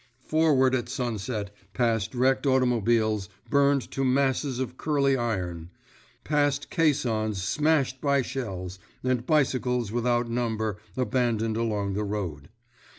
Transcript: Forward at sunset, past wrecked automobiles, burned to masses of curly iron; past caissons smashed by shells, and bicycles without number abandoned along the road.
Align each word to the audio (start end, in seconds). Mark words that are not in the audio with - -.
Forward 0.23 0.73
at 0.73 0.89
sunset, 0.89 1.53
past 1.75 2.15
wrecked 2.15 2.47
automobiles, 2.47 3.29
burned 3.51 3.91
to 3.91 4.03
masses 4.03 4.57
of 4.57 4.75
curly 4.75 5.15
iron; 5.15 5.69
past 6.23 6.71
caissons 6.71 7.43
smashed 7.43 8.01
by 8.01 8.23
shells, 8.23 8.79
and 9.03 9.27
bicycles 9.27 9.91
without 9.91 10.27
number 10.27 10.77
abandoned 10.97 11.55
along 11.55 11.93
the 11.93 12.03
road. 12.03 12.49